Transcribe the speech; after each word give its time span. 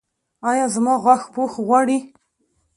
ایا 0.49 0.65
زما 0.75 0.93
غاښ 1.03 1.23
پوښ 1.33 1.51
غواړي؟ 1.65 1.97